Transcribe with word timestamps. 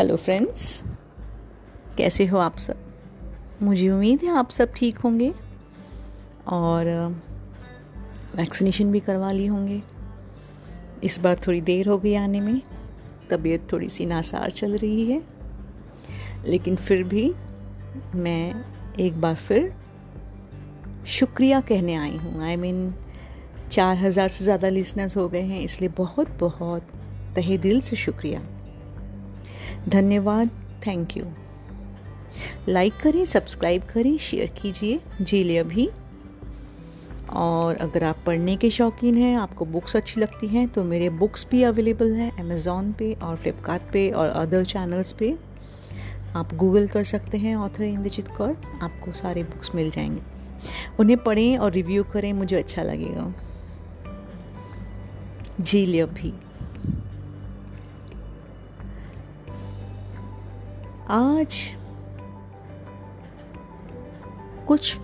Hello 0.00 0.14
friends 0.16 0.62
कैसे 1.96 2.24
हो 2.26 2.38
आप 2.38 2.56
सब? 2.58 2.76
मुझे 3.62 3.88
उम्मीद 3.90 4.20
है 4.24 4.36
आप 4.38 4.50
सब 4.50 4.72
ठीक 4.76 4.98
होंगे 4.98 5.32
और 6.48 6.86
वैक्सीनेशन 8.36 8.92
भी 8.92 9.00
करवा 9.00 9.32
लिए 9.32 9.46
होंगे। 9.46 9.80
इस 11.04 11.18
बार 11.20 11.40
थोड़ी 11.46 11.60
देर 11.60 11.88
हो 11.88 11.98
गई 11.98 12.14
आने 12.14 12.40
में। 12.40 12.60
तबीयत 13.30 13.66
थोड़ी 13.72 13.88
सी 13.88 14.06
नासार 14.06 14.50
चल 14.50 14.76
रही 14.76 15.04
है। 15.10 15.20
लेकिन 16.46 16.76
फिर 16.76 17.02
भी 17.04 17.32
मैं 18.14 18.64
एक 19.00 19.20
बार 19.20 19.34
फिर 19.34 19.72
शुक्रिया 21.08 21.60
कहने 21.60 21.94
आई 21.94 22.16
हूँ। 22.16 22.42
आई 22.42 22.56
I 22.56 22.60
मीन 22.60 22.86
mean, 22.86 23.70
चार 23.70 23.96
हज़ार 23.96 24.28
से 24.28 24.44
ज़्यादा 24.44 24.68
लिसनर्स 24.68 25.16
हो 25.16 25.28
गए 25.28 25.42
हैं 25.42 25.60
इसलिए 25.60 25.90
बहुत 25.98 26.30
बहुत 26.40 26.88
तहे 27.36 27.58
दिल 27.58 27.80
से 27.80 27.96
शुक्रिया। 27.96 28.40
धन्यवाद 29.88 30.50
थैंक 30.86 31.16
यू 31.16 31.24
लाइक 32.68 32.96
करें 33.02 33.24
सब्सक्राइब 33.24 33.82
करें 33.82 34.16
शेयर 34.18 34.50
कीजिए, 34.62 35.00
जी 35.20 35.42
ले 35.44 35.58
अभी। 35.58 35.88
और 37.30 37.76
अगर 37.76 38.04
आप 38.04 38.16
पढ़ने 38.26 38.56
के 38.56 38.70
शौकीन 38.70 39.16
हैं, 39.16 39.36
आपको 39.36 39.64
बुक्स 39.64 39.96
अच्छी 39.96 40.20
लगती 40.20 40.46
हैं 40.46 40.68
तो 40.68 40.84
मेरे 40.84 41.08
बुक्स 41.10 41.46
भी 41.50 41.62
अवेलेबल 41.62 42.12
हैं 42.12 42.30
अमेज़ोन 42.38 42.92
पे 42.92 43.12
और 43.14 43.36
फ्लिपकार्ट 43.36 43.82
पे 43.92 44.10
और 44.10 44.28
अदर 44.28 44.64
चैनल्स 44.64 45.12
पे। 45.12 45.36
आप 46.36 46.54
गूगल 46.54 46.86
कर 46.88 47.04
सकते 47.04 47.38
हैं 47.38 47.56
ऑथर 47.56 47.82
इंद्रजीत 47.82 48.28
कौर 48.28 48.56
आपको 48.82 49.12
सारे 49.12 49.42
बुक्स 49.42 49.74
मिल 49.74 49.90
जाएँगे। 49.90 50.22
उन्हें 51.00 51.18
पढ़ें 51.18 51.58
और 51.58 51.72
रिव्यू 51.72 52.04
करें, 52.04 52.32
मुझे 52.32 52.56
अच्छा 52.56 52.82
लगेगा। 52.82 53.32
जी 55.60 55.86
ले 55.86 56.00
आज 61.10 61.54
कुछ 64.66 64.96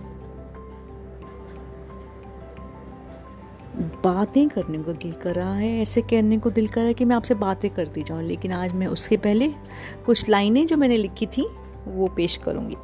बातें 4.03 4.49
करने 4.49 4.77
को 4.79 4.93
दिल 4.93 5.11
कर 5.11 5.35
रहा 5.35 5.53
है, 5.53 5.81
ऐसे 5.81 6.01
कहने 6.01 6.37
को 6.37 6.49
दिल 6.49 6.67
कर 6.67 6.75
रहा 6.75 6.87
है 6.87 6.93
कि 6.93 7.05
मैं 7.05 7.15
आपसे 7.15 7.33
बातें 7.33 7.69
करती 7.71 8.03
जाऊँ, 8.03 8.23
लेकिन 8.23 8.51
आज 8.51 8.73
मैं 8.73 8.87
उसके 8.87 9.17
पहले 9.17 9.47
कुछ 10.05 10.29
लाइनें 10.29 10.67
जो 10.67 10.77
मैंने 10.77 10.97
लिखी 10.97 11.25
थी, 11.25 11.47
वो 11.87 12.07
पेश 12.07 12.37
करूँगी। 12.37 12.75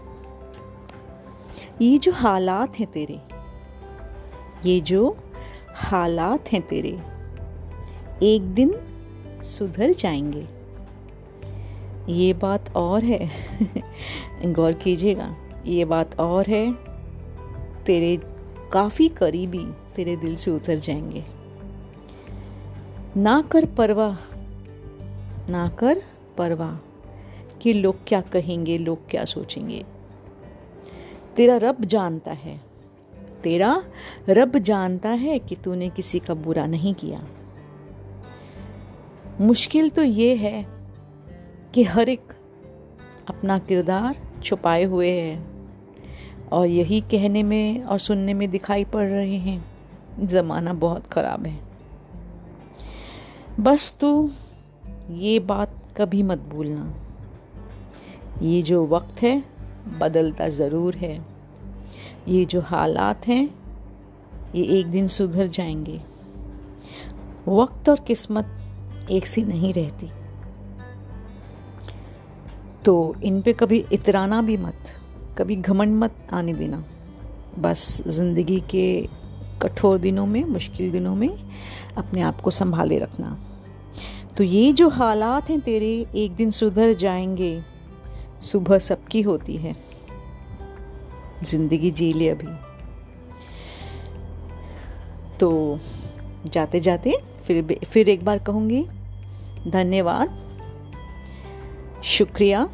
ये 1.82 1.98
जो 1.98 2.12
हालात 2.12 2.80
हैं 2.80 2.92
तेरे, 2.92 3.20
ये 4.66 4.80
जो 4.82 5.18
हालात 5.76 6.52
हैं 6.52 6.62
तेरे, 6.62 7.00
एक 8.26 8.54
दिन 8.54 8.76
सुधर 9.44 9.94
जाएँगे। 9.94 10.53
ये 12.10 12.34
बात 12.34 12.76
और 12.76 13.04
है। 13.04 13.32
गौर 14.46 14.74
कीजिएगा, 14.74 15.36
ये 15.66 15.86
बात 15.86 16.20
और 16.20 16.48
है। 16.48 16.74
तेरे 17.86 18.20
काफ़ी 18.74 19.10
करीबी 19.10 19.68
तेरे 19.96 20.16
दिल 20.16 20.36
से 20.36 20.52
उतर 20.52 20.78
जाएँगे। 20.78 21.26
ना 23.18 23.42
कर 23.42 23.66
परवाह 23.66 24.16
ना 25.52 25.68
कर 25.70 26.02
परवाह 26.38 26.76
कि 27.62 27.74
लोग 27.74 27.96
क्या 28.08 28.22
कहेंगे, 28.22 28.78
लोग 28.78 29.10
क्या 29.10 29.26
सोचेंगे। 29.26 29.86
तेरा 31.36 31.58
रब 31.58 31.86
जानता 31.86 32.32
है, 32.32 32.62
तेरा 33.44 33.84
रब 34.30 34.58
जानता 34.58 35.10
है 35.10 35.40
कि 35.40 35.56
तूने 35.56 35.90
किसी 35.90 36.20
का 36.20 36.34
बुरा 36.34 36.66
नहीं 36.66 36.94
किया। 36.94 37.26
मुश्किल 39.42 39.90
तो 39.90 40.04
ये 40.04 40.36
है 40.36 40.83
कि 41.74 41.84
हर 41.84 42.10
एक 42.10 42.22
अपना 43.28 43.60
किरदार 43.60 44.42
छुपाए 44.44 44.84
हुए 44.84 45.12
है 45.12 45.46
और 46.52 46.68
यही 46.68 47.02
कहने 47.02 47.44
में 47.44 47.84
और 47.84 48.00
सुनने 48.00 48.34
में 48.34 48.50
दिखाई 48.50 48.84
पड़ 48.84 49.08
रहे 49.08 49.38
हैं। 49.38 49.66
ज़माना 50.20 50.74
बहुत 50.74 51.08
ख़राब 51.08 51.46
है। 51.46 51.60
बस 53.60 53.98
तू 54.02 54.30
ये 55.12 55.40
बात 55.40 55.84
कभी 55.98 56.24
मत 56.24 56.38
भूलना। 56.38 56.94
ये 58.42 58.62
जो 58.62 58.86
वक्त 58.86 59.22
है, 59.22 59.44
बदलता 60.00 60.48
ज़रूर 60.48 60.96
है। 60.96 61.26
ये 62.28 62.46
जो 62.46 62.62
हालात 62.62 63.28
हैं, 63.28 63.56
ये 64.56 64.64
एक 64.64 64.88
दिन 64.88 65.08
सुधर 65.08 65.48
जाएँगे। 65.48 66.02
वक्त 67.48 67.90
और 67.90 68.00
किस्मत 68.00 68.46
एक 69.12 69.26
सी 69.26 69.44
नहीं 69.44 69.74
रहती। 69.74 70.10
तो 72.86 73.16
इन 73.24 73.42
पे 73.42 73.54
कभी 73.54 73.86
इतराना 73.92 74.42
भी 74.42 74.58
मत, 74.58 74.76
कभी 75.38 75.56
घमंड 75.56 75.96
मत 75.96 76.16
आने 76.34 76.54
देना। 76.54 76.84
बस 77.60 78.02
ज़िंदगी 78.08 78.60
के 78.60 79.10
कठोर 79.62 79.98
दिनों 79.98 80.26
में, 80.26 80.44
मुश्किल 80.44 80.92
दिनों 80.92 81.16
में 81.16 81.30
अपने 81.98 82.22
आप 82.22 82.42
को 82.42 82.52
संभाले 82.52 83.00
रखना। 83.00 83.38
तो 84.38 84.44
ये 84.44 84.74
जो 84.74 84.90
हालात 84.90 85.50
हैं 85.50 85.60
तेरे, 85.60 86.08
एक 86.16 86.36
दिन 86.36 86.50
सुधर 86.50 86.94
जाएँगे, 86.94 87.62
सुबह 88.42 88.78
सबकी 88.78 89.22
होती 89.22 89.58
है। 89.58 89.76
ज़िंदगी 91.44 91.92
जी 91.92 92.14
ले 92.14 92.30
अभी। 92.30 92.48
तो 95.40 95.80
जाते 96.46 96.80
जाते 96.80 97.18
फिर 97.48 97.80
फिर 97.86 98.10
एक 98.10 98.26
बार 98.26 98.40
कहूँगी, 98.40 98.86
धन्यवाद। 99.68 100.40
शुक्रिया। 102.04 102.66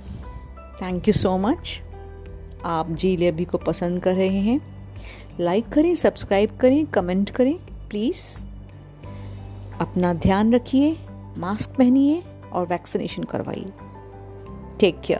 थैंक 0.81 1.07
यू 1.07 1.13
सो 1.13 1.38
मच 1.38 1.79
आप 2.66 2.91
जी 2.91 3.17
लेबी 3.17 3.45
को 3.45 3.57
पसंद 3.57 4.01
कर 4.03 4.13
रहे 4.13 4.40
हैं। 4.41 4.59
लाइक 5.40 5.69
करें 5.69 5.95
सब्सक्राइब 5.95 6.57
करें 6.57 6.85
कमेंट 6.85 7.29
करें 7.29 7.56
प्लीज़ 7.90 8.23
अपना 9.79 10.13
ध्यान 10.13 10.53
रखिए 10.53 10.97
मास्क 11.38 11.75
पहनिए 11.78 12.23
और 12.53 12.66
वैक्सीनेशन 12.66 13.23
करवाइए। 13.23 13.72
Take 14.79 15.01
care 15.01 15.19